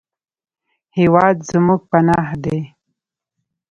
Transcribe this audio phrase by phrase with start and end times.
[0.97, 2.59] هېواد زموږ پناه دی